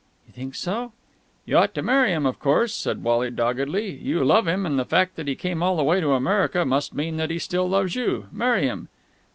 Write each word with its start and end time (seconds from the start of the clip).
"You 0.25 0.33
think 0.33 0.55
so?" 0.55 0.93
"You 1.45 1.57
ought 1.59 1.75
to 1.75 1.83
marry 1.83 2.11
him, 2.11 2.25
of 2.25 2.39
course," 2.39 2.73
said 2.73 3.03
Wally 3.03 3.29
doggedly. 3.29 3.91
"You 3.91 4.23
love 4.23 4.47
him, 4.47 4.65
and 4.65 4.79
the 4.79 4.83
fact 4.83 5.15
that 5.15 5.27
he 5.27 5.35
came 5.35 5.61
all 5.61 5.77
the 5.77 5.83
way 5.83 6.01
to 6.01 6.13
America 6.13 6.65
must 6.65 6.95
mean 6.95 7.17
that 7.17 7.29
he 7.29 7.37
still 7.37 7.69
loves 7.69 7.93
you. 7.95 8.25
Marry 8.31 8.63
him!" 8.63 8.87